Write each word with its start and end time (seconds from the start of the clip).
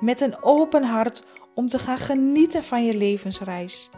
met 0.00 0.20
een 0.20 0.42
open 0.42 0.82
hart 0.82 1.24
om 1.54 1.68
te 1.68 1.78
gaan 1.78 1.98
genieten 1.98 2.64
van 2.64 2.84
je 2.84 2.96
levensreis. 2.96 3.90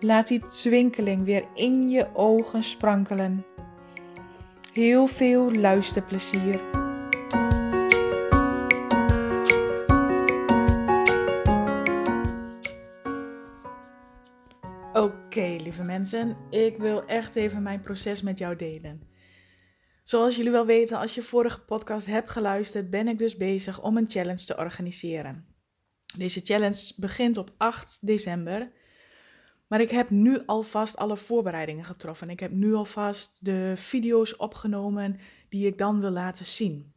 Laat 0.00 0.26
die 0.26 0.46
twinkeling 0.46 1.24
weer 1.24 1.44
in 1.54 1.90
je 1.90 2.06
ogen 2.14 2.62
sprankelen. 2.62 3.44
Heel 4.72 5.06
veel 5.06 5.52
luisterplezier. 5.52 6.60
Oké, 14.92 15.56
lieve 15.62 15.82
mensen, 15.82 16.36
ik 16.50 16.76
wil 16.76 17.04
echt 17.04 17.36
even 17.36 17.62
mijn 17.62 17.80
proces 17.80 18.22
met 18.22 18.38
jou 18.38 18.56
delen. 18.56 19.14
Zoals 20.06 20.36
jullie 20.36 20.50
wel 20.50 20.66
weten, 20.66 20.98
als 20.98 21.14
je 21.14 21.22
vorige 21.22 21.60
podcast 21.60 22.06
hebt 22.06 22.30
geluisterd, 22.30 22.90
ben 22.90 23.08
ik 23.08 23.18
dus 23.18 23.36
bezig 23.36 23.82
om 23.82 23.96
een 23.96 24.10
challenge 24.10 24.44
te 24.44 24.56
organiseren. 24.56 25.46
Deze 26.16 26.40
challenge 26.44 26.92
begint 26.96 27.36
op 27.36 27.50
8 27.56 27.98
december. 28.00 28.72
Maar 29.66 29.80
ik 29.80 29.90
heb 29.90 30.10
nu 30.10 30.42
alvast 30.44 30.96
alle 30.96 31.16
voorbereidingen 31.16 31.84
getroffen. 31.84 32.30
Ik 32.30 32.40
heb 32.40 32.50
nu 32.50 32.74
alvast 32.74 33.38
de 33.44 33.72
video's 33.76 34.34
opgenomen 34.36 35.18
die 35.48 35.66
ik 35.66 35.78
dan 35.78 36.00
wil 36.00 36.10
laten 36.10 36.46
zien. 36.46 36.94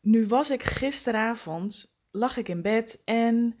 Nu 0.00 0.26
was 0.26 0.50
ik 0.50 0.62
gisteravond, 0.62 2.00
lag 2.10 2.36
ik 2.36 2.48
in 2.48 2.62
bed 2.62 3.02
en 3.04 3.58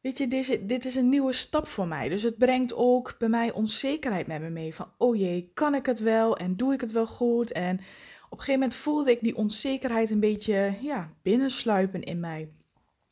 Weet 0.00 0.18
je, 0.18 0.26
dit 0.26 0.48
is, 0.48 0.58
dit 0.62 0.84
is 0.84 0.94
een 0.94 1.08
nieuwe 1.08 1.32
stap 1.32 1.66
voor 1.66 1.86
mij. 1.86 2.08
Dus 2.08 2.22
het 2.22 2.38
brengt 2.38 2.74
ook 2.74 3.14
bij 3.18 3.28
mij 3.28 3.52
onzekerheid 3.52 4.26
met 4.26 4.40
me 4.40 4.50
mee. 4.50 4.74
Van, 4.74 4.92
oh 4.98 5.16
jee, 5.16 5.50
kan 5.54 5.74
ik 5.74 5.86
het 5.86 5.98
wel? 5.98 6.36
En 6.36 6.56
doe 6.56 6.72
ik 6.72 6.80
het 6.80 6.92
wel 6.92 7.06
goed? 7.06 7.52
En 7.52 7.74
op 8.24 8.38
een 8.38 8.44
gegeven 8.44 8.60
moment 8.60 8.74
voelde 8.74 9.10
ik 9.10 9.20
die 9.20 9.36
onzekerheid 9.36 10.10
een 10.10 10.20
beetje 10.20 10.76
ja, 10.80 11.10
binnensluipen 11.22 12.02
in 12.02 12.20
mij. 12.20 12.52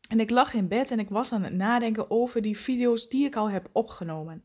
En 0.08 0.20
ik 0.20 0.30
lag 0.30 0.54
in 0.54 0.68
bed 0.68 0.90
en 0.90 0.98
ik 0.98 1.08
was 1.08 1.32
aan 1.32 1.42
het 1.42 1.52
nadenken 1.52 2.10
over 2.10 2.42
die 2.42 2.58
video's 2.58 3.08
die 3.08 3.26
ik 3.26 3.36
al 3.36 3.50
heb 3.50 3.68
opgenomen. 3.72 4.44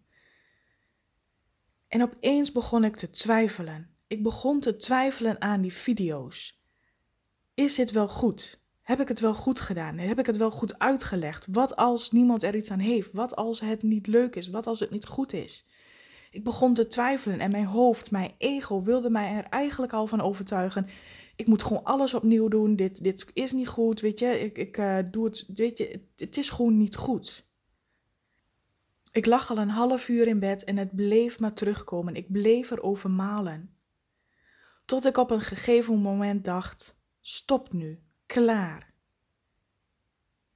En 1.87 2.01
opeens 2.01 2.51
begon 2.51 2.83
ik 2.83 2.95
te 2.95 3.09
twijfelen. 3.09 3.95
Ik 4.07 4.23
begon 4.23 4.59
te 4.59 4.75
twijfelen 4.75 5.41
aan 5.41 5.61
die 5.61 5.73
video's. 5.73 6.61
Is 7.53 7.75
dit 7.75 7.91
wel 7.91 8.07
goed? 8.07 8.62
Heb 8.83 8.99
ik 8.99 9.07
het 9.07 9.19
wel 9.19 9.33
goed 9.33 9.59
gedaan? 9.59 9.97
Heb 9.97 10.19
ik 10.19 10.25
het 10.25 10.37
wel 10.37 10.51
goed 10.51 10.79
uitgelegd? 10.79 11.47
Wat 11.51 11.75
als 11.75 12.11
niemand 12.11 12.43
er 12.43 12.55
iets 12.55 12.71
aan 12.71 12.79
heeft? 12.79 13.11
Wat 13.11 13.35
als 13.35 13.59
het 13.59 13.83
niet 13.83 14.07
leuk 14.07 14.35
is? 14.35 14.49
Wat 14.49 14.67
als 14.67 14.79
het 14.79 14.89
niet 14.89 15.05
goed 15.05 15.33
is? 15.33 15.65
Ik 16.31 16.43
begon 16.43 16.73
te 16.73 16.87
twijfelen 16.87 17.39
en 17.39 17.51
mijn 17.51 17.65
hoofd, 17.65 18.11
mijn 18.11 18.33
ego 18.37 18.83
wilde 18.83 19.09
mij 19.09 19.31
er 19.33 19.43
eigenlijk 19.43 19.93
al 19.93 20.07
van 20.07 20.21
overtuigen. 20.21 20.87
Ik 21.35 21.47
moet 21.47 21.63
gewoon 21.63 21.83
alles 21.83 22.13
opnieuw 22.13 22.47
doen. 22.47 22.75
Dit, 22.75 23.03
dit 23.03 23.31
is 23.33 23.51
niet 23.51 23.67
goed, 23.67 23.99
weet 23.99 24.19
je. 24.19 24.39
Ik, 24.39 24.57
ik 24.57 24.77
uh, 24.77 24.97
doe 25.11 25.25
het, 25.25 25.45
weet 25.55 25.77
je, 25.77 25.87
het, 25.87 26.03
het 26.15 26.37
is 26.37 26.49
gewoon 26.49 26.77
niet 26.77 26.95
goed. 26.95 27.47
Ik 29.11 29.25
lag 29.25 29.49
al 29.49 29.57
een 29.57 29.69
half 29.69 30.07
uur 30.07 30.27
in 30.27 30.39
bed 30.39 30.63
en 30.63 30.77
het 30.77 30.95
bleef 30.95 31.39
maar 31.39 31.53
terugkomen. 31.53 32.15
Ik 32.15 32.31
bleef 32.31 32.71
erover 32.71 33.09
malen. 33.09 33.77
Tot 34.85 35.05
ik 35.05 35.17
op 35.17 35.31
een 35.31 35.41
gegeven 35.41 36.01
moment 36.01 36.45
dacht: 36.45 36.97
stop 37.19 37.73
nu 37.73 38.03
klaar. 38.25 38.93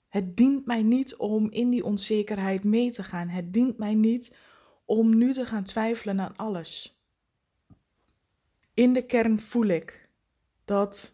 Het 0.08 0.38
dient 0.38 0.66
mij 0.66 0.84
niet 0.84 1.16
om 1.16 1.52
in 1.52 1.70
die 1.70 1.84
onzekerheid 1.84 2.64
mee 2.64 2.92
te 2.92 3.04
gaan. 3.04 3.28
Het 3.28 3.54
dient 3.54 3.78
mij 3.78 3.94
niet 3.94 4.36
om 4.86 5.18
nu 5.18 5.34
te 5.34 5.46
gaan 5.46 5.64
twijfelen 5.64 6.20
aan 6.20 6.36
alles. 6.36 7.02
In 8.74 8.94
de 8.94 9.06
kern 9.06 9.40
voel 9.40 9.66
ik 9.66 10.10
dat 10.66 11.14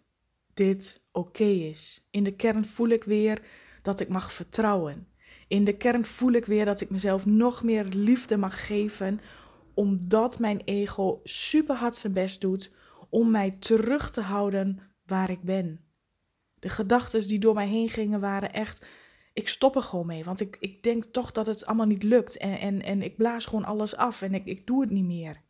dit 0.53 1.01
oké 1.11 1.43
is. 1.43 2.07
In 2.11 2.23
de 2.23 2.35
kern 2.35 2.65
voel 2.65 2.87
ik 2.87 3.03
weer 3.03 3.41
dat 3.81 3.99
ik 3.99 4.09
mag 4.09 4.33
vertrouwen. 4.33 5.07
In 5.47 5.63
de 5.63 5.77
kern 5.77 6.03
voel 6.03 6.31
ik 6.31 6.45
weer 6.45 6.65
dat 6.65 6.81
ik 6.81 6.89
mezelf 6.89 7.25
nog 7.25 7.63
meer 7.63 7.85
liefde 7.85 8.37
mag 8.37 8.65
geven, 8.65 9.19
omdat 9.73 10.39
mijn 10.39 10.61
ego 10.65 11.19
super 11.23 11.75
hard 11.75 11.95
zijn 11.95 12.13
best 12.13 12.41
doet 12.41 12.71
om 13.09 13.31
mij 13.31 13.49
terug 13.49 14.11
te 14.11 14.21
houden 14.21 14.79
waar 15.05 15.29
ik 15.29 15.41
ben. 15.41 15.79
De 16.63 16.69
gedachten 16.69 17.27
die 17.27 17.39
door 17.39 17.53
mij 17.53 17.67
heen 17.67 17.89
gingen 17.89 18.19
waren 18.19 18.53
echt. 18.53 18.85
Ik 19.33 19.47
stop 19.47 19.75
er 19.75 19.83
gewoon 19.83 20.05
mee, 20.05 20.23
want 20.23 20.39
ik, 20.39 20.57
ik 20.59 20.83
denk 20.83 21.03
toch 21.03 21.31
dat 21.31 21.45
het 21.45 21.65
allemaal 21.65 21.85
niet 21.85 22.03
lukt. 22.03 22.37
En, 22.37 22.59
en, 22.59 22.81
en 22.81 23.01
ik 23.01 23.17
blaas 23.17 23.45
gewoon 23.45 23.65
alles 23.65 23.95
af 23.95 24.21
en 24.21 24.33
ik, 24.33 24.45
ik 24.45 24.67
doe 24.67 24.81
het 24.81 24.89
niet 24.89 25.05
meer. 25.05 25.41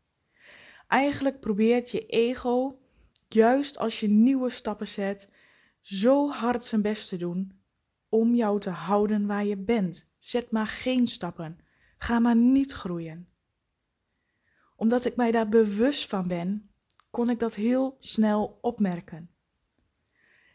Eigenlijk 0.88 1.40
probeert 1.40 1.91
je 1.91 2.06
ego, 2.06 2.79
juist 3.28 3.78
als 3.78 4.00
je 4.00 4.07
nieuwe 4.07 4.50
stappen 4.50 4.88
zet, 4.88 5.29
zo 5.81 6.29
hard 6.29 6.63
zijn 6.63 6.81
best 6.81 7.09
te 7.09 7.18
doen 7.18 7.62
om 8.09 8.35
jou 8.35 8.59
te 8.59 8.69
houden 8.69 9.28
waar 9.28 9.45
je 9.45 9.57
bent. 9.57 10.09
Zet 10.18 10.51
maar 10.51 10.68
geen 10.68 11.07
stappen. 11.07 11.57
Ga 11.97 12.19
maar 12.19 12.35
niet 12.35 12.72
groeien. 12.72 13.28
Omdat 14.75 15.06
ik 15.06 15.16
mij 15.16 15.31
daar 15.31 15.50
bewust 15.50 16.09
van 16.09 16.28
ben, 16.28 16.69
kon 17.09 17.30
ik 17.30 17.40
dat 17.40 17.56
heel 17.56 17.97
snel 18.00 18.57
opmerken. 18.62 19.32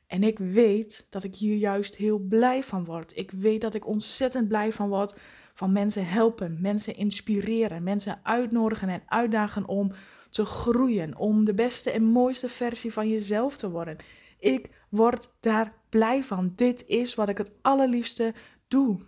En 0.09 0.23
ik 0.23 0.39
weet 0.39 1.07
dat 1.11 1.25
ik 1.25 1.35
hier 1.37 1.57
juist 1.57 1.97
heel 1.97 2.19
blij 2.19 2.63
van 2.63 2.85
word. 2.85 3.17
Ik 3.17 3.31
weet 3.31 3.61
dat 3.61 3.75
ik 3.75 3.87
ontzettend 3.87 4.49
blij 4.49 4.73
van 4.73 4.89
word 4.89 5.15
van 5.55 5.73
mensen 5.73 6.07
helpen, 6.07 6.59
mensen 6.61 6.97
inspireren, 6.97 7.83
mensen 7.83 8.21
uitnodigen 8.23 8.89
en 8.89 9.03
uitdagen 9.07 9.67
om 9.67 9.93
te 10.31 10.45
groeien, 10.45 11.17
om 11.17 11.45
de 11.45 11.55
beste 11.55 11.91
en 11.91 12.05
mooiste 12.05 12.49
versie 12.49 12.93
van 12.93 13.09
jezelf 13.09 13.57
te 13.57 13.71
worden. 13.71 13.97
Ik 14.39 14.71
word 14.89 15.31
daar 15.41 15.73
blij 15.89 16.25
van. 16.25 16.53
Dit 16.55 16.87
is 16.87 17.15
wat 17.15 17.29
ik 17.29 17.39
het 17.39 17.53
allerliefste 17.63 18.35
doe. 18.69 18.99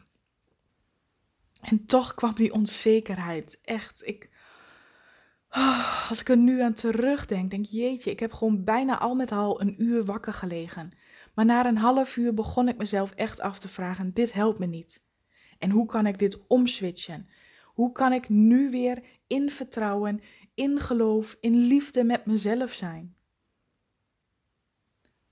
En 1.61 1.87
toch 1.87 2.15
kwam 2.15 2.34
die 2.34 2.53
onzekerheid. 2.53 3.59
Echt, 3.62 4.06
ik, 4.06 4.28
Oh, 5.50 6.09
als 6.09 6.21
ik 6.21 6.28
er 6.28 6.37
nu 6.37 6.61
aan 6.61 6.72
terugdenk, 6.72 7.50
denk 7.50 7.66
jeetje, 7.66 8.11
ik 8.11 8.21
heb 8.21 8.33
gewoon 8.33 8.65
bijna 8.65 8.99
al 8.99 9.15
met 9.15 9.33
al 9.33 9.61
een 9.61 9.83
uur 9.83 10.05
wakker 10.05 10.33
gelegen. 10.33 10.91
Maar 11.34 11.44
na 11.44 11.66
een 11.66 11.77
half 11.77 12.16
uur 12.16 12.34
begon 12.34 12.69
ik 12.69 12.77
mezelf 12.77 13.11
echt 13.11 13.41
af 13.41 13.59
te 13.59 13.69
vragen, 13.69 14.12
dit 14.12 14.33
helpt 14.33 14.59
me 14.59 14.66
niet. 14.66 15.03
En 15.59 15.71
hoe 15.71 15.87
kan 15.87 16.06
ik 16.06 16.19
dit 16.19 16.47
omswitchen? 16.47 17.28
Hoe 17.65 17.93
kan 17.93 18.12
ik 18.12 18.28
nu 18.28 18.71
weer 18.71 19.03
in 19.27 19.50
vertrouwen, 19.50 20.21
in 20.55 20.81
geloof, 20.81 21.37
in 21.41 21.55
liefde 21.55 22.05
met 22.05 22.27
mezelf 22.27 22.72
zijn? 22.72 23.15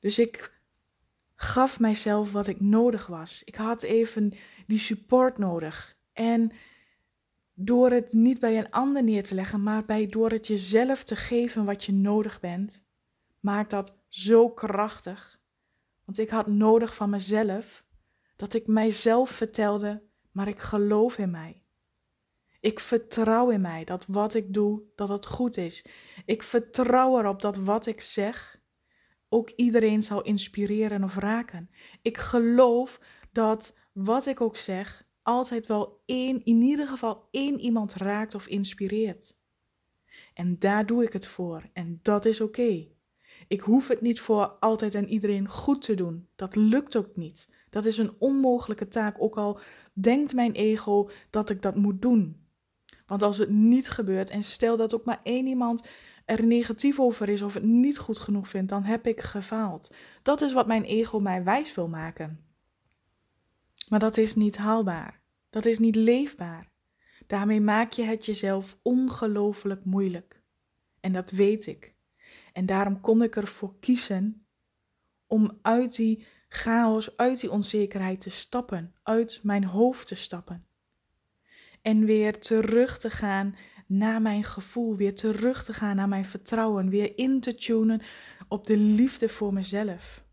Dus 0.00 0.18
ik 0.18 0.60
gaf 1.34 1.80
mijzelf 1.80 2.32
wat 2.32 2.46
ik 2.46 2.60
nodig 2.60 3.06
was. 3.06 3.42
Ik 3.44 3.54
had 3.54 3.82
even 3.82 4.32
die 4.66 4.78
support 4.78 5.38
nodig. 5.38 5.96
En 6.12 6.50
door 7.60 7.90
het 7.90 8.12
niet 8.12 8.38
bij 8.38 8.58
een 8.58 8.70
ander 8.70 9.04
neer 9.04 9.24
te 9.24 9.34
leggen, 9.34 9.62
maar 9.62 9.82
bij, 9.82 10.06
door 10.06 10.30
het 10.30 10.46
jezelf 10.46 11.04
te 11.04 11.16
geven 11.16 11.64
wat 11.64 11.84
je 11.84 11.92
nodig 11.92 12.40
bent, 12.40 12.84
maakt 13.40 13.70
dat 13.70 13.98
zo 14.08 14.50
krachtig. 14.50 15.40
Want 16.04 16.18
ik 16.18 16.30
had 16.30 16.46
nodig 16.46 16.94
van 16.94 17.10
mezelf 17.10 17.84
dat 18.36 18.54
ik 18.54 18.66
mijzelf 18.66 19.30
vertelde, 19.30 20.02
maar 20.32 20.48
ik 20.48 20.58
geloof 20.58 21.18
in 21.18 21.30
mij. 21.30 21.62
Ik 22.60 22.80
vertrouw 22.80 23.50
in 23.50 23.60
mij 23.60 23.84
dat 23.84 24.04
wat 24.08 24.34
ik 24.34 24.54
doe, 24.54 24.82
dat 24.94 25.08
het 25.08 25.26
goed 25.26 25.56
is. 25.56 25.84
Ik 26.24 26.42
vertrouw 26.42 27.18
erop 27.18 27.40
dat 27.40 27.56
wat 27.56 27.86
ik 27.86 28.00
zeg 28.00 28.60
ook 29.28 29.50
iedereen 29.50 30.02
zal 30.02 30.22
inspireren 30.22 31.04
of 31.04 31.16
raken. 31.16 31.70
Ik 32.02 32.16
geloof 32.16 33.00
dat 33.32 33.74
wat 33.92 34.26
ik 34.26 34.40
ook 34.40 34.56
zeg, 34.56 35.07
altijd 35.28 35.66
wel 35.66 36.02
één, 36.04 36.44
in 36.44 36.62
ieder 36.62 36.88
geval 36.88 37.28
één 37.30 37.60
iemand 37.60 37.94
raakt 37.94 38.34
of 38.34 38.46
inspireert. 38.46 39.36
En 40.34 40.58
daar 40.58 40.86
doe 40.86 41.04
ik 41.04 41.12
het 41.12 41.26
voor 41.26 41.68
en 41.72 41.98
dat 42.02 42.24
is 42.24 42.40
oké. 42.40 42.88
Ik 43.48 43.60
hoef 43.60 43.88
het 43.88 44.00
niet 44.00 44.20
voor 44.20 44.46
altijd 44.46 44.94
en 44.94 45.08
iedereen 45.08 45.48
goed 45.48 45.82
te 45.82 45.94
doen. 45.94 46.28
Dat 46.36 46.56
lukt 46.56 46.96
ook 46.96 47.16
niet. 47.16 47.48
Dat 47.70 47.84
is 47.84 47.98
een 47.98 48.14
onmogelijke 48.18 48.88
taak, 48.88 49.22
ook 49.22 49.36
al 49.36 49.60
denkt 49.92 50.34
mijn 50.34 50.52
ego 50.52 51.10
dat 51.30 51.50
ik 51.50 51.62
dat 51.62 51.76
moet 51.76 52.02
doen. 52.02 52.46
Want 53.06 53.22
als 53.22 53.38
het 53.38 53.50
niet 53.50 53.88
gebeurt 53.88 54.30
en 54.30 54.44
stel 54.44 54.76
dat 54.76 54.94
ook 54.94 55.04
maar 55.04 55.20
één 55.22 55.46
iemand 55.46 55.86
er 56.24 56.44
negatief 56.44 57.00
over 57.00 57.28
is 57.28 57.42
of 57.42 57.54
het 57.54 57.62
niet 57.62 57.98
goed 57.98 58.18
genoeg 58.18 58.48
vindt, 58.48 58.68
dan 58.68 58.82
heb 58.82 59.06
ik 59.06 59.20
gefaald. 59.20 59.94
Dat 60.22 60.40
is 60.40 60.52
wat 60.52 60.66
mijn 60.66 60.84
ego 60.84 61.18
mij 61.18 61.44
wijs 61.44 61.74
wil 61.74 61.88
maken. 61.88 62.44
Maar 63.88 63.98
dat 63.98 64.16
is 64.16 64.34
niet 64.34 64.56
haalbaar. 64.56 65.17
Dat 65.50 65.64
is 65.64 65.78
niet 65.78 65.96
leefbaar. 65.96 66.70
Daarmee 67.26 67.60
maak 67.60 67.92
je 67.92 68.02
het 68.02 68.26
jezelf 68.26 68.78
ongelooflijk 68.82 69.84
moeilijk. 69.84 70.42
En 71.00 71.12
dat 71.12 71.30
weet 71.30 71.66
ik. 71.66 71.94
En 72.52 72.66
daarom 72.66 73.00
kon 73.00 73.22
ik 73.22 73.36
ervoor 73.36 73.78
kiezen 73.78 74.46
om 75.26 75.58
uit 75.62 75.96
die 75.96 76.26
chaos, 76.48 77.16
uit 77.16 77.40
die 77.40 77.50
onzekerheid 77.50 78.20
te 78.20 78.30
stappen, 78.30 78.94
uit 79.02 79.40
mijn 79.42 79.64
hoofd 79.64 80.06
te 80.06 80.14
stappen. 80.14 80.66
En 81.82 82.04
weer 82.04 82.40
terug 82.40 82.98
te 82.98 83.10
gaan 83.10 83.56
naar 83.86 84.22
mijn 84.22 84.44
gevoel, 84.44 84.96
weer 84.96 85.14
terug 85.14 85.64
te 85.64 85.72
gaan 85.72 85.96
naar 85.96 86.08
mijn 86.08 86.24
vertrouwen, 86.24 86.90
weer 86.90 87.18
in 87.18 87.40
te 87.40 87.54
tunen 87.54 88.02
op 88.48 88.66
de 88.66 88.76
liefde 88.76 89.28
voor 89.28 89.52
mezelf. 89.52 90.24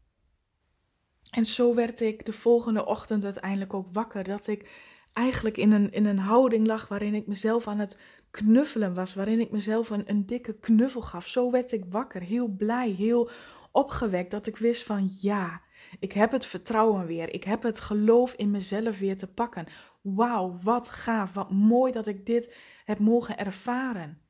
En 1.31 1.45
zo 1.45 1.75
werd 1.75 1.99
ik 1.99 2.25
de 2.25 2.33
volgende 2.33 2.85
ochtend 2.85 3.23
uiteindelijk 3.23 3.73
ook 3.73 3.93
wakker, 3.93 4.23
dat 4.23 4.47
ik 4.47 4.69
eigenlijk 5.15 5.57
in 5.57 5.71
een, 5.71 5.91
in 5.91 6.05
een 6.05 6.19
houding 6.19 6.67
lag 6.67 6.87
waarin 6.87 7.13
ik 7.13 7.27
mezelf 7.27 7.67
aan 7.67 7.79
het 7.79 7.97
knuffelen 8.31 8.93
was, 8.93 9.13
waarin 9.13 9.39
ik 9.39 9.51
mezelf 9.51 9.89
een, 9.89 10.03
een 10.09 10.25
dikke 10.25 10.59
knuffel 10.59 11.01
gaf. 11.01 11.27
Zo 11.27 11.51
werd 11.51 11.71
ik 11.71 11.85
wakker, 11.89 12.21
heel 12.21 12.47
blij, 12.47 12.89
heel 12.89 13.29
opgewekt, 13.71 14.31
dat 14.31 14.47
ik 14.47 14.57
wist 14.57 14.83
van 14.83 15.09
ja, 15.21 15.61
ik 15.99 16.11
heb 16.11 16.31
het 16.31 16.45
vertrouwen 16.45 17.05
weer, 17.05 17.33
ik 17.33 17.43
heb 17.43 17.63
het 17.63 17.79
geloof 17.79 18.33
in 18.33 18.51
mezelf 18.51 18.99
weer 18.99 19.17
te 19.17 19.27
pakken. 19.27 19.67
Wauw, 20.01 20.53
wat 20.63 20.89
gaaf, 20.89 21.33
wat 21.33 21.51
mooi 21.51 21.91
dat 21.91 22.07
ik 22.07 22.25
dit 22.25 22.55
heb 22.85 22.99
mogen 22.99 23.37
ervaren. 23.37 24.24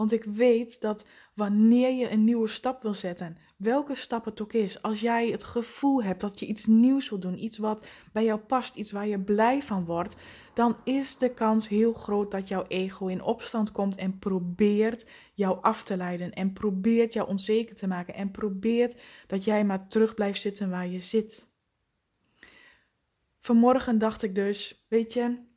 Want 0.00 0.12
ik 0.12 0.24
weet 0.24 0.80
dat 0.80 1.04
wanneer 1.34 1.90
je 1.90 2.10
een 2.10 2.24
nieuwe 2.24 2.48
stap 2.48 2.82
wil 2.82 2.94
zetten, 2.94 3.36
welke 3.56 3.94
stap 3.94 4.24
het 4.24 4.40
ook 4.42 4.52
is, 4.52 4.82
als 4.82 5.00
jij 5.00 5.28
het 5.28 5.44
gevoel 5.44 6.02
hebt 6.02 6.20
dat 6.20 6.40
je 6.40 6.46
iets 6.46 6.66
nieuws 6.66 7.08
wil 7.08 7.18
doen, 7.18 7.44
iets 7.44 7.58
wat 7.58 7.86
bij 8.12 8.24
jou 8.24 8.40
past, 8.40 8.76
iets 8.76 8.92
waar 8.92 9.06
je 9.06 9.20
blij 9.20 9.62
van 9.62 9.84
wordt, 9.84 10.16
dan 10.54 10.76
is 10.84 11.16
de 11.16 11.34
kans 11.34 11.68
heel 11.68 11.92
groot 11.92 12.30
dat 12.30 12.48
jouw 12.48 12.64
ego 12.66 13.06
in 13.06 13.22
opstand 13.22 13.72
komt 13.72 13.96
en 13.96 14.18
probeert 14.18 15.06
jou 15.34 15.58
af 15.62 15.82
te 15.82 15.96
leiden 15.96 16.32
en 16.32 16.52
probeert 16.52 17.12
jou 17.12 17.28
onzeker 17.28 17.74
te 17.74 17.86
maken 17.86 18.14
en 18.14 18.30
probeert 18.30 19.00
dat 19.26 19.44
jij 19.44 19.64
maar 19.64 19.88
terug 19.88 20.14
blijft 20.14 20.40
zitten 20.40 20.70
waar 20.70 20.86
je 20.86 21.00
zit. 21.00 21.46
Vanmorgen 23.38 23.98
dacht 23.98 24.22
ik 24.22 24.34
dus, 24.34 24.84
weet 24.88 25.12
je, 25.12 25.48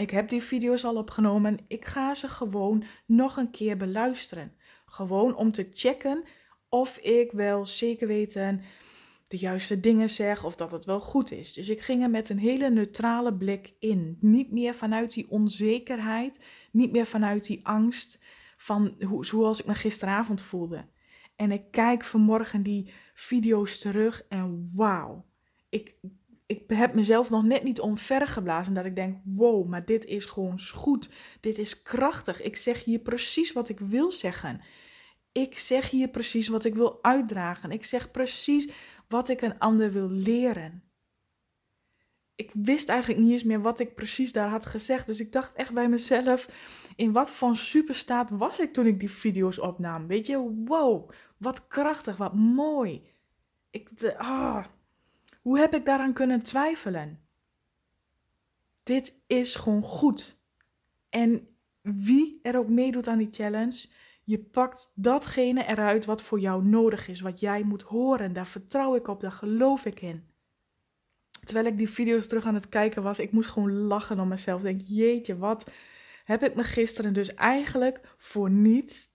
ik 0.00 0.10
heb 0.10 0.28
die 0.28 0.42
video's 0.42 0.84
al 0.84 0.96
opgenomen. 0.96 1.58
Ik 1.68 1.84
ga 1.84 2.14
ze 2.14 2.28
gewoon 2.28 2.84
nog 3.06 3.36
een 3.36 3.50
keer 3.50 3.76
beluisteren. 3.76 4.52
Gewoon 4.86 5.36
om 5.36 5.52
te 5.52 5.68
checken 5.72 6.24
of 6.68 6.98
ik 6.98 7.32
wel 7.32 7.66
zeker 7.66 8.06
weten 8.06 8.62
de 9.28 9.36
juiste 9.36 9.80
dingen 9.80 10.10
zeg 10.10 10.44
of 10.44 10.54
dat 10.54 10.72
het 10.72 10.84
wel 10.84 11.00
goed 11.00 11.30
is. 11.30 11.52
Dus 11.52 11.68
ik 11.68 11.80
ging 11.80 12.02
er 12.02 12.10
met 12.10 12.28
een 12.28 12.38
hele 12.38 12.70
neutrale 12.70 13.34
blik 13.34 13.74
in. 13.78 14.16
Niet 14.20 14.52
meer 14.52 14.74
vanuit 14.74 15.12
die 15.12 15.30
onzekerheid, 15.30 16.40
niet 16.72 16.92
meer 16.92 17.06
vanuit 17.06 17.46
die 17.46 17.66
angst 17.66 18.18
van 18.56 18.94
hoe, 19.06 19.26
zoals 19.26 19.60
ik 19.60 19.66
me 19.66 19.74
gisteravond 19.74 20.42
voelde. 20.42 20.86
En 21.36 21.52
ik 21.52 21.62
kijk 21.70 22.04
vanmorgen 22.04 22.62
die 22.62 22.92
video's 23.14 23.78
terug 23.78 24.22
en 24.28 24.70
wauw. 24.74 25.24
Ik 25.68 25.96
ik 26.50 26.62
heb 26.66 26.94
mezelf 26.94 27.30
nog 27.30 27.44
net 27.44 27.62
niet 27.62 27.80
omvergeblazen 27.80 28.74
dat 28.74 28.84
ik 28.84 28.96
denk, 28.96 29.18
wow, 29.24 29.68
maar 29.68 29.84
dit 29.84 30.04
is 30.04 30.24
gewoon 30.24 30.60
goed. 30.74 31.10
Dit 31.40 31.58
is 31.58 31.82
krachtig. 31.82 32.42
Ik 32.42 32.56
zeg 32.56 32.84
hier 32.84 32.98
precies 32.98 33.52
wat 33.52 33.68
ik 33.68 33.80
wil 33.80 34.12
zeggen. 34.12 34.60
Ik 35.32 35.58
zeg 35.58 35.90
hier 35.90 36.08
precies 36.08 36.48
wat 36.48 36.64
ik 36.64 36.74
wil 36.74 36.98
uitdragen. 37.02 37.70
Ik 37.70 37.84
zeg 37.84 38.10
precies 38.10 38.70
wat 39.08 39.28
ik 39.28 39.40
een 39.40 39.58
ander 39.58 39.92
wil 39.92 40.08
leren. 40.08 40.82
Ik 42.34 42.50
wist 42.54 42.88
eigenlijk 42.88 43.20
niet 43.20 43.32
eens 43.32 43.44
meer 43.44 43.62
wat 43.62 43.80
ik 43.80 43.94
precies 43.94 44.32
daar 44.32 44.48
had 44.48 44.66
gezegd. 44.66 45.06
Dus 45.06 45.20
ik 45.20 45.32
dacht 45.32 45.54
echt 45.54 45.72
bij 45.72 45.88
mezelf, 45.88 46.48
in 46.96 47.12
wat 47.12 47.30
voor 47.30 47.56
superstaat 47.56 48.30
was 48.30 48.58
ik 48.58 48.72
toen 48.72 48.86
ik 48.86 49.00
die 49.00 49.10
video's 49.10 49.58
opnam? 49.58 50.06
Weet 50.06 50.26
je, 50.26 50.62
wow, 50.64 51.10
wat 51.36 51.66
krachtig, 51.66 52.16
wat 52.16 52.34
mooi. 52.34 53.02
Ik, 53.70 54.14
ah, 54.16 54.64
hoe 55.50 55.58
heb 55.58 55.74
ik 55.74 55.84
daaraan 55.84 56.12
kunnen 56.12 56.42
twijfelen? 56.42 57.20
Dit 58.82 59.22
is 59.26 59.54
gewoon 59.54 59.82
goed. 59.82 60.40
En 61.08 61.48
wie 61.80 62.38
er 62.42 62.56
ook 62.58 62.68
meedoet 62.68 63.08
aan 63.08 63.18
die 63.18 63.28
challenge, 63.30 63.88
je 64.24 64.38
pakt 64.38 64.92
datgene 64.94 65.66
eruit 65.66 66.04
wat 66.04 66.22
voor 66.22 66.40
jou 66.40 66.64
nodig 66.64 67.08
is, 67.08 67.20
wat 67.20 67.40
jij 67.40 67.62
moet 67.62 67.82
horen. 67.82 68.32
Daar 68.32 68.46
vertrouw 68.46 68.94
ik 68.94 69.08
op, 69.08 69.20
daar 69.20 69.32
geloof 69.32 69.84
ik 69.84 70.00
in. 70.00 70.28
Terwijl 71.44 71.66
ik 71.66 71.78
die 71.78 71.90
video's 71.90 72.26
terug 72.26 72.46
aan 72.46 72.54
het 72.54 72.68
kijken 72.68 73.02
was, 73.02 73.18
ik 73.18 73.32
moest 73.32 73.50
gewoon 73.50 73.72
lachen 73.72 74.20
om 74.20 74.28
mezelf. 74.28 74.62
Denk, 74.62 74.80
jeetje, 74.80 75.38
wat 75.38 75.70
heb 76.24 76.42
ik 76.42 76.54
me 76.54 76.64
gisteren 76.64 77.12
dus 77.12 77.34
eigenlijk 77.34 78.14
voor 78.16 78.50
niets 78.50 79.08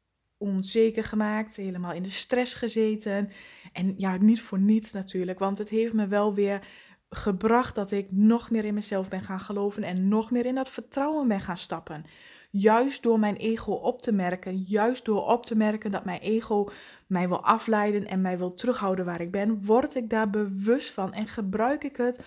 onzeker 0.46 1.04
gemaakt, 1.04 1.56
helemaal 1.56 1.94
in 1.94 2.04
de 2.04 2.10
stress 2.10 2.54
gezeten. 2.54 3.30
En 3.74 3.94
ja, 3.98 4.18
niet 4.18 4.42
voor 4.42 4.60
niets 4.60 4.92
natuurlijk, 4.92 5.40
want 5.40 5.58
het 5.58 5.70
heeft 5.70 5.94
me 5.94 6.08
wel 6.08 6.34
weer 6.34 6.68
gebracht 7.10 7.76
dat 7.76 7.92
ik 7.92 8.12
nog 8.12 8.50
meer 8.50 8.66
in 8.66 8.74
mezelf 8.74 9.10
ben 9.10 9.22
gaan 9.22 9.40
geloven 9.40 9.84
en 9.84 10.08
nog 10.08 10.32
meer 10.32 10.46
in 10.46 10.56
dat 10.56 10.70
vertrouwen 10.70 11.28
ben 11.28 11.42
gaan 11.42 11.58
stappen. 11.58 12.06
Juist 12.52 13.04
door 13.04 13.20
mijn 13.20 13.36
ego 13.36 13.72
op 13.72 14.02
te 14.02 14.12
merken, 14.12 14.58
juist 14.58 15.06
door 15.06 15.28
op 15.28 15.46
te 15.46 15.56
merken 15.56 15.92
dat 15.92 16.06
mijn 16.06 16.20
ego 16.20 16.70
mij 17.08 17.28
wil 17.28 17.44
afleiden 17.44 18.08
en 18.08 18.22
mij 18.22 18.38
wil 18.38 18.54
terughouden 18.54 19.06
waar 19.06 19.22
ik 19.22 19.32
ben, 19.32 19.66
word 19.66 19.96
ik 19.96 20.10
daar 20.10 20.30
bewust 20.30 20.92
van 20.92 21.14
en 21.14 21.28
gebruik 21.28 21.84
ik 21.84 21.98
het 21.98 22.24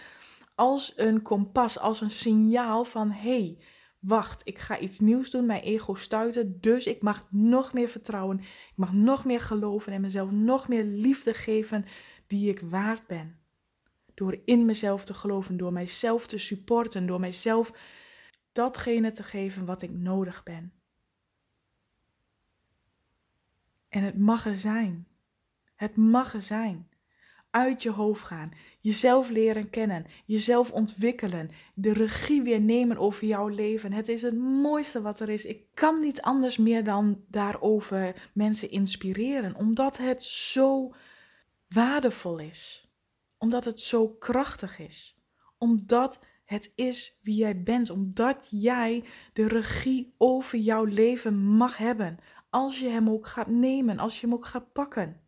als 0.55 0.93
een 0.97 1.23
kompas, 1.23 1.79
als 1.79 2.01
een 2.01 2.11
signaal 2.11 2.85
van 2.85 3.11
hey, 3.11 3.59
wacht, 3.99 4.41
ik 4.45 4.59
ga 4.59 4.79
iets 4.79 4.99
nieuws 4.99 5.31
doen, 5.31 5.47
mijn 5.47 5.63
ego 5.63 5.95
stuiten, 5.95 6.61
dus 6.61 6.87
ik 6.87 7.03
mag 7.03 7.27
nog 7.31 7.73
meer 7.73 7.89
vertrouwen, 7.89 8.39
ik 8.41 8.77
mag 8.77 8.93
nog 8.93 9.25
meer 9.25 9.41
geloven 9.41 9.93
en 9.93 10.01
mezelf 10.01 10.31
nog 10.31 10.69
meer 10.69 10.85
liefde 10.85 11.35
geven 11.35 11.85
die 12.27 12.51
ik 12.51 12.61
waard 12.61 13.07
ben. 13.07 13.39
Door 14.15 14.41
in 14.45 14.65
mezelf 14.65 15.05
te 15.05 15.15
geloven, 15.15 15.57
door 15.57 15.73
mijzelf 15.73 16.27
te 16.27 16.39
supporten, 16.39 17.07
door 17.07 17.21
mijzelf 17.21 17.73
datgene 18.53 19.11
te 19.11 19.23
geven 19.23 19.65
wat 19.65 19.83
ik 19.83 19.91
nodig 19.91 20.43
ben. 20.43 20.73
En 23.89 24.03
het 24.03 24.19
mag 24.19 24.47
er 24.47 24.59
zijn. 24.59 25.07
Het 25.75 25.97
mag 25.97 26.35
er 26.35 26.43
zijn 26.43 26.88
uit 27.59 27.83
je 27.83 27.91
hoofd 27.91 28.23
gaan. 28.23 28.53
Jezelf 28.81 29.29
leren 29.29 29.71
kennen, 29.71 30.07
jezelf 30.25 30.73
ontwikkelen, 30.73 31.51
de 31.75 31.93
regie 31.93 32.43
weer 32.43 32.61
nemen 32.61 32.99
over 32.99 33.27
jouw 33.27 33.49
leven. 33.49 33.93
Het 33.93 34.09
is 34.09 34.23
het 34.23 34.39
mooiste 34.39 35.01
wat 35.01 35.21
er 35.21 35.29
is. 35.29 35.45
Ik 35.45 35.75
kan 35.75 36.01
niet 36.01 36.21
anders 36.21 36.57
meer 36.57 36.85
dan 36.85 37.25
daarover 37.29 38.31
mensen 38.35 38.71
inspireren, 38.71 39.57
omdat 39.57 39.97
het 39.97 40.23
zo 40.23 40.95
waardevol 41.69 42.39
is. 42.39 42.93
Omdat 43.39 43.65
het 43.65 43.81
zo 43.81 44.09
krachtig 44.09 44.79
is. 44.79 45.23
Omdat 45.59 46.19
het 46.45 46.73
is 46.75 47.19
wie 47.23 47.37
jij 47.37 47.63
bent, 47.63 47.91
omdat 47.91 48.47
jij 48.51 49.05
de 49.33 49.49
regie 49.49 50.15
over 50.19 50.59
jouw 50.59 50.85
leven 50.85 51.39
mag 51.39 51.77
hebben. 51.77 52.19
Als 52.51 52.79
je 52.79 52.89
hem 52.89 53.11
ook 53.11 53.27
gaat 53.27 53.49
nemen, 53.49 53.99
als 53.99 54.21
je 54.21 54.27
hem 54.27 54.35
ook 54.35 54.47
gaat 54.47 54.73
pakken. 54.73 55.21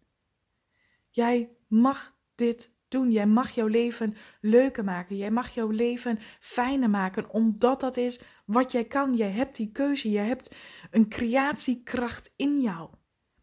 Jij 1.10 1.56
mag 1.68 2.18
dit 2.40 2.70
doen. 2.88 3.10
Jij 3.10 3.26
mag 3.26 3.50
jouw 3.50 3.66
leven 3.66 4.14
leuker 4.40 4.84
maken. 4.84 5.16
Jij 5.16 5.30
mag 5.30 5.54
jouw 5.54 5.68
leven 5.68 6.18
fijner 6.40 6.90
maken, 6.90 7.30
omdat 7.30 7.80
dat 7.80 7.96
is 7.96 8.20
wat 8.44 8.72
jij 8.72 8.84
kan. 8.84 9.14
Jij 9.14 9.30
hebt 9.30 9.56
die 9.56 9.72
keuze. 9.72 10.10
Je 10.10 10.18
hebt 10.18 10.54
een 10.90 11.08
creatiekracht 11.08 12.32
in 12.36 12.60
jou. 12.60 12.90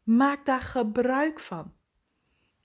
Maak 0.03 0.45
daar 0.45 0.61
gebruik 0.61 1.39
van. 1.39 1.73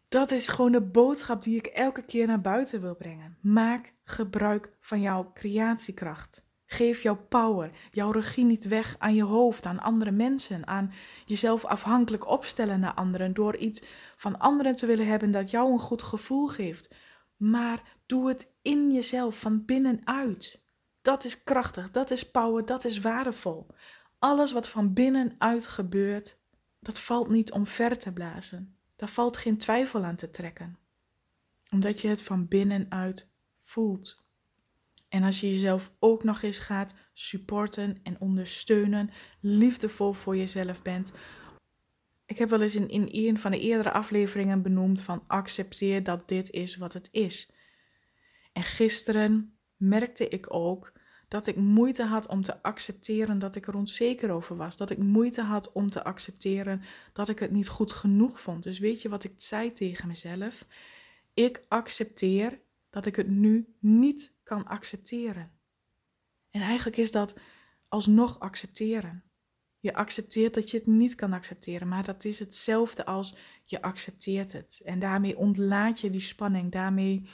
Dat 0.08 0.30
is 0.30 0.48
gewoon 0.48 0.72
de 0.72 0.82
boodschap 0.82 1.42
die 1.42 1.56
ik 1.56 1.66
elke 1.66 2.04
keer 2.04 2.26
naar 2.26 2.40
buiten 2.40 2.80
wil 2.80 2.94
brengen. 2.94 3.38
Maak 3.40 3.94
gebruik 4.04 4.76
van 4.80 5.00
jouw 5.00 5.32
creatiekracht. 5.32 6.44
Geef 6.72 7.02
jouw 7.02 7.26
power, 7.28 7.70
jouw 7.90 8.10
regie 8.10 8.44
niet 8.44 8.64
weg 8.64 8.96
aan 8.98 9.14
je 9.14 9.22
hoofd, 9.22 9.66
aan 9.66 9.80
andere 9.80 10.10
mensen, 10.10 10.66
aan 10.66 10.92
jezelf 11.26 11.64
afhankelijk 11.64 12.28
opstellen 12.28 12.80
naar 12.80 12.94
anderen 12.94 13.34
door 13.34 13.56
iets 13.56 13.82
van 14.16 14.38
anderen 14.38 14.74
te 14.74 14.86
willen 14.86 15.06
hebben 15.06 15.30
dat 15.30 15.50
jou 15.50 15.72
een 15.72 15.78
goed 15.78 16.02
gevoel 16.02 16.46
geeft. 16.46 16.94
Maar 17.36 17.82
doe 18.06 18.28
het 18.28 18.52
in 18.62 18.92
jezelf, 18.92 19.38
van 19.38 19.64
binnenuit. 19.64 20.62
Dat 21.02 21.24
is 21.24 21.42
krachtig, 21.42 21.90
dat 21.90 22.10
is 22.10 22.30
power, 22.30 22.66
dat 22.66 22.84
is 22.84 23.00
waardevol. 23.00 23.66
Alles 24.18 24.52
wat 24.52 24.68
van 24.68 24.92
binnenuit 24.92 25.66
gebeurt, 25.66 26.38
dat 26.80 27.00
valt 27.00 27.30
niet 27.30 27.52
om 27.52 27.66
ver 27.66 27.98
te 27.98 28.12
blazen. 28.12 28.76
Daar 28.96 29.08
valt 29.08 29.36
geen 29.36 29.58
twijfel 29.58 30.04
aan 30.04 30.16
te 30.16 30.30
trekken. 30.30 30.78
Omdat 31.70 32.00
je 32.00 32.08
het 32.08 32.22
van 32.22 32.48
binnenuit 32.48 33.28
voelt. 33.58 34.24
En 35.12 35.22
als 35.22 35.40
je 35.40 35.50
jezelf 35.50 35.92
ook 35.98 36.24
nog 36.24 36.42
eens 36.42 36.58
gaat 36.58 36.94
supporten 37.12 38.00
en 38.02 38.20
ondersteunen, 38.20 39.10
liefdevol 39.40 40.12
voor 40.12 40.36
jezelf 40.36 40.82
bent. 40.82 41.12
Ik 42.26 42.38
heb 42.38 42.50
wel 42.50 42.60
eens 42.60 42.74
in, 42.74 42.88
in 42.88 43.08
een 43.10 43.38
van 43.38 43.50
de 43.50 43.60
eerdere 43.60 43.92
afleveringen 43.92 44.62
benoemd 44.62 45.02
van 45.02 45.24
accepteer 45.26 46.02
dat 46.02 46.28
dit 46.28 46.50
is 46.50 46.76
wat 46.76 46.92
het 46.92 47.08
is. 47.10 47.52
En 48.52 48.62
gisteren 48.62 49.58
merkte 49.76 50.28
ik 50.28 50.54
ook 50.54 50.92
dat 51.28 51.46
ik 51.46 51.56
moeite 51.56 52.04
had 52.04 52.26
om 52.26 52.42
te 52.42 52.62
accepteren 52.62 53.38
dat 53.38 53.54
ik 53.54 53.66
er 53.66 53.74
onzeker 53.74 54.30
over 54.30 54.56
was. 54.56 54.76
Dat 54.76 54.90
ik 54.90 54.98
moeite 54.98 55.42
had 55.42 55.72
om 55.72 55.90
te 55.90 56.04
accepteren 56.04 56.82
dat 57.12 57.28
ik 57.28 57.38
het 57.38 57.50
niet 57.50 57.68
goed 57.68 57.92
genoeg 57.92 58.40
vond. 58.40 58.62
Dus 58.62 58.78
weet 58.78 59.02
je 59.02 59.08
wat 59.08 59.24
ik 59.24 59.32
zei 59.36 59.72
tegen 59.72 60.08
mezelf? 60.08 60.66
Ik 61.34 61.64
accepteer 61.68 62.60
dat 62.90 63.06
ik 63.06 63.16
het 63.16 63.28
nu 63.28 63.74
niet 63.80 64.31
kan 64.42 64.66
accepteren. 64.66 65.52
En 66.50 66.60
eigenlijk 66.60 66.96
is 66.96 67.10
dat 67.10 67.34
alsnog 67.88 68.40
accepteren. 68.40 69.24
Je 69.80 69.94
accepteert 69.94 70.54
dat 70.54 70.70
je 70.70 70.76
het 70.76 70.86
niet 70.86 71.14
kan 71.14 71.32
accepteren, 71.32 71.88
maar 71.88 72.04
dat 72.04 72.24
is 72.24 72.38
hetzelfde 72.38 73.04
als 73.04 73.34
je 73.64 73.82
accepteert 73.82 74.52
het. 74.52 74.80
En 74.84 74.98
daarmee 74.98 75.36
ontlaat 75.36 76.00
je 76.00 76.10
die 76.10 76.20
spanning, 76.20 76.72
daarmee 76.72 77.28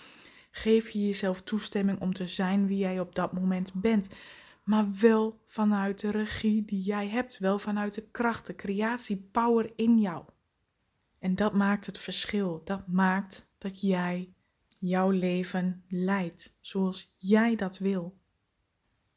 geef 0.50 0.90
je 0.90 1.06
jezelf 1.06 1.42
toestemming 1.42 2.00
om 2.00 2.12
te 2.12 2.26
zijn 2.26 2.66
wie 2.66 2.78
jij 2.78 3.00
op 3.00 3.14
dat 3.14 3.32
moment 3.32 3.72
bent. 3.74 4.08
Maar 4.64 4.86
wel 5.00 5.42
vanuit 5.46 6.00
de 6.00 6.10
regie 6.10 6.64
die 6.64 6.82
jij 6.82 7.08
hebt, 7.08 7.38
wel 7.38 7.58
vanuit 7.58 7.94
de 7.94 8.08
kracht, 8.10 8.46
de 8.46 8.54
creatie, 8.54 9.28
power 9.32 9.72
in 9.76 9.98
jou. 9.98 10.24
En 11.18 11.34
dat 11.34 11.54
maakt 11.54 11.86
het 11.86 11.98
verschil. 11.98 12.60
Dat 12.64 12.86
maakt 12.86 13.48
dat 13.58 13.80
jij 13.80 14.32
jouw 14.78 15.10
leven 15.10 15.84
leidt 15.88 16.56
zoals 16.60 17.14
jij 17.16 17.56
dat 17.56 17.78
wil. 17.78 18.16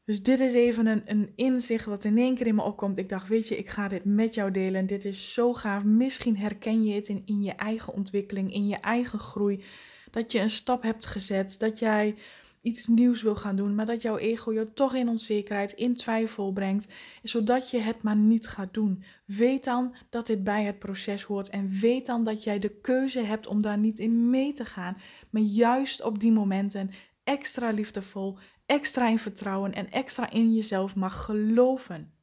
Dus 0.04 0.24
dit 0.24 0.40
is 0.40 0.54
even 0.54 0.86
een, 0.86 1.02
een 1.06 1.32
inzicht 1.36 1.86
wat 1.86 2.04
in 2.04 2.18
één 2.18 2.36
keer 2.36 2.48
in 2.48 2.56
me 2.56 2.62
opkomt. 2.62 2.98
Ik 2.98 3.10
dacht, 3.10 3.28
weet 3.28 3.48
je, 3.48 3.58
ik 3.58 3.70
ga 3.70 3.88
dit 3.88 4.06
met 4.06 4.34
jou 4.34 4.52
delen. 4.52 4.86
Dit 4.86 5.06
is 5.06 5.34
zo 5.34 5.54
gaaf. 5.54 5.84
Misschien 5.84 6.38
herken 6.38 6.84
je 6.84 6.94
het 6.94 7.08
in, 7.08 7.22
in 7.26 7.42
je 7.42 7.52
eigen 7.52 7.94
ontwikkeling, 7.94 8.54
in 8.54 8.68
je 8.68 8.76
eigen 8.76 9.20
groei. 9.20 9.64
Dat 10.12 10.32
je 10.32 10.40
een 10.40 10.50
stap 10.50 10.84
hebt 10.84 11.06
gezet, 11.06 11.56
dat 11.60 11.80
jij 11.80 12.16
iets 12.62 12.88
nieuws 12.88 13.22
wil 13.22 13.36
gaan 13.36 13.56
doen, 13.56 13.76
maar 13.76 13.86
dat 13.86 14.02
jouw 14.02 14.18
ego 14.18 14.54
je 14.54 14.74
toch 14.74 14.94
in 14.94 15.10
onzekerheid, 15.10 15.72
in 15.72 15.96
twijfel 15.96 16.52
brengt, 16.52 16.94
zodat 17.24 17.70
je 17.70 17.80
het 17.80 18.04
maar 18.04 18.16
niet 18.16 18.48
gaat 18.48 18.74
doen. 18.74 19.04
Weet 19.26 19.64
dan 19.64 19.96
dat 20.10 20.28
dit 20.28 20.44
bij 20.44 20.64
het 20.64 20.80
proces 20.80 21.24
hoort 21.24 21.50
en 21.50 21.70
weet 21.80 22.06
dan 22.06 22.24
dat 22.24 22.44
jij 22.44 22.60
de 22.60 22.80
keuze 22.80 23.20
hebt 23.20 23.48
om 23.48 23.62
daar 23.62 23.78
niet 23.78 24.00
in 24.00 24.30
mee 24.30 24.54
te 24.54 24.66
gaan, 24.66 24.98
maar 25.30 25.42
juist 25.42 26.04
op 26.04 26.20
die 26.20 26.32
momenten 26.32 26.92
extra 27.24 27.70
liefdevol, 27.70 28.38
extra 28.66 29.08
in 29.08 29.20
vertrouwen 29.20 29.74
en 29.74 29.92
extra 29.92 30.30
in 30.30 30.54
jezelf 30.54 30.96
mag 30.96 31.24
geloven. 31.24 32.14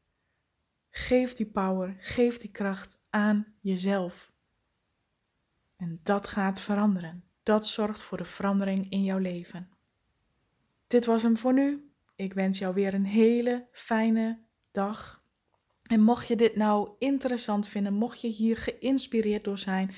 Geef 0.90 1.32
die 1.32 1.46
power, 1.46 1.96
geef 1.98 2.38
die 2.38 2.50
kracht 2.50 2.98
aan 3.10 3.46
jezelf. 3.60 4.32
En 5.76 6.00
dat 6.02 6.26
gaat 6.26 6.60
veranderen. 6.60 7.24
Dat 7.42 7.66
zorgt 7.66 8.02
voor 8.02 8.18
de 8.18 8.24
verandering 8.24 8.90
in 8.90 9.04
jouw 9.04 9.18
leven. 9.18 9.77
Dit 10.88 11.06
was 11.06 11.22
hem 11.22 11.36
voor 11.36 11.52
nu. 11.52 11.90
Ik 12.16 12.32
wens 12.32 12.58
jou 12.58 12.74
weer 12.74 12.94
een 12.94 13.06
hele 13.06 13.66
fijne 13.72 14.38
dag. 14.72 15.22
En 15.82 16.02
mocht 16.02 16.28
je 16.28 16.36
dit 16.36 16.56
nou 16.56 16.90
interessant 16.98 17.68
vinden, 17.68 17.92
mocht 17.92 18.20
je 18.20 18.28
hier 18.28 18.56
geïnspireerd 18.56 19.44
door 19.44 19.58
zijn, 19.58 19.94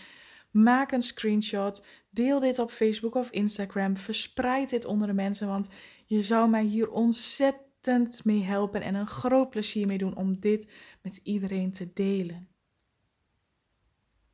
maak 0.50 0.92
een 0.92 1.02
screenshot, 1.02 1.84
deel 2.10 2.40
dit 2.40 2.58
op 2.58 2.70
Facebook 2.70 3.14
of 3.14 3.30
Instagram, 3.30 3.96
verspreid 3.96 4.70
dit 4.70 4.84
onder 4.84 5.06
de 5.06 5.12
mensen, 5.12 5.46
want 5.46 5.68
je 6.04 6.22
zou 6.22 6.50
mij 6.50 6.64
hier 6.64 6.90
ontzettend 6.90 8.24
mee 8.24 8.42
helpen 8.42 8.82
en 8.82 8.94
een 8.94 9.06
groot 9.06 9.50
plezier 9.50 9.86
mee 9.86 9.98
doen 9.98 10.16
om 10.16 10.40
dit 10.40 10.70
met 11.02 11.20
iedereen 11.22 11.72
te 11.72 11.92
delen. 11.92 12.49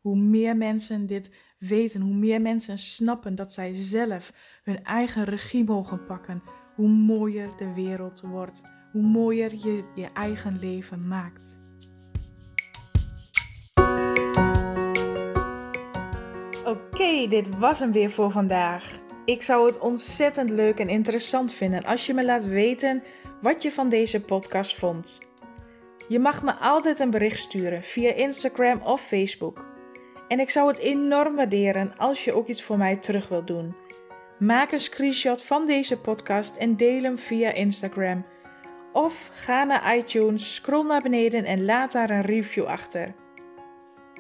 Hoe 0.07 0.17
meer 0.17 0.57
mensen 0.57 1.07
dit 1.07 1.31
weten, 1.59 2.01
hoe 2.01 2.15
meer 2.15 2.41
mensen 2.41 2.79
snappen 2.79 3.35
dat 3.35 3.53
zij 3.53 3.75
zelf 3.75 4.33
hun 4.63 4.85
eigen 4.85 5.25
regie 5.25 5.65
mogen 5.65 6.07
pakken, 6.07 6.43
hoe 6.75 6.89
mooier 6.89 7.57
de 7.57 7.75
wereld 7.75 8.21
wordt, 8.21 8.63
hoe 8.93 9.03
mooier 9.03 9.55
je 9.55 9.85
je 9.95 10.09
eigen 10.15 10.59
leven 10.59 11.09
maakt. 11.09 11.59
Oké, 16.65 17.29
dit 17.29 17.59
was 17.59 17.79
hem 17.79 17.93
weer 17.93 18.11
voor 18.11 18.31
vandaag. 18.31 19.01
Ik 19.25 19.43
zou 19.43 19.67
het 19.67 19.79
ontzettend 19.79 20.51
leuk 20.51 20.79
en 20.79 20.89
interessant 20.89 21.53
vinden 21.53 21.85
als 21.85 22.07
je 22.07 22.15
me 22.15 22.25
laat 22.25 22.45
weten 22.45 23.03
wat 23.41 23.63
je 23.63 23.73
van 23.73 23.89
deze 23.89 24.21
podcast 24.21 24.77
vond. 24.77 25.21
Je 26.09 26.19
mag 26.19 26.43
me 26.43 26.55
altijd 26.55 27.01
een 27.01 27.11
bericht 27.11 27.39
sturen 27.39 27.83
via 27.83 28.13
Instagram 28.13 28.83
of 28.83 29.01
Facebook. 29.01 29.75
En 30.29 30.41
ik 30.41 30.51
zou 30.51 30.69
het 30.69 30.79
enorm 30.79 31.37
waarderen 31.37 31.93
als 31.97 32.25
je 32.25 32.33
ook 32.33 32.47
iets 32.47 32.63
voor 32.63 32.79
mij 32.79 32.97
terug 32.97 33.29
wilt 33.29 33.47
doen. 33.47 33.77
Maak 34.39 34.73
een 34.73 34.81
screenshot 34.81 35.43
van 35.43 35.67
deze 35.67 35.99
podcast 35.99 36.57
en 36.57 36.77
deel 36.77 37.03
hem 37.03 37.19
via 37.19 37.53
Instagram. 37.53 38.25
Of 38.93 39.31
ga 39.33 39.65
naar 39.65 39.97
iTunes, 39.97 40.55
scroll 40.55 40.87
naar 40.87 41.03
beneden 41.03 41.45
en 41.45 41.65
laat 41.65 41.93
daar 41.93 42.11
een 42.11 42.21
review 42.21 42.65
achter. 42.65 43.15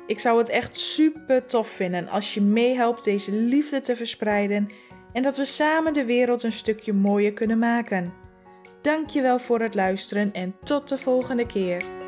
Ik 0.06 0.20
zou 0.20 0.38
het 0.38 0.48
echt 0.48 0.76
super 0.76 1.44
tof 1.44 1.68
vinden 1.68 2.08
als 2.08 2.34
je 2.34 2.40
meehelpt 2.40 3.04
deze 3.04 3.32
liefde 3.32 3.80
te 3.80 3.96
verspreiden 3.96 4.68
en 5.12 5.22
dat 5.22 5.36
we 5.36 5.44
samen 5.44 5.92
de 5.92 6.04
wereld 6.04 6.42
een 6.42 6.52
stukje 6.52 6.92
mooier 6.92 7.32
kunnen 7.32 7.58
maken. 7.58 8.12
Dankjewel 8.82 9.38
voor 9.38 9.60
het 9.60 9.74
luisteren 9.74 10.32
en 10.32 10.56
tot 10.64 10.88
de 10.88 10.98
volgende 10.98 11.46
keer. 11.46 12.05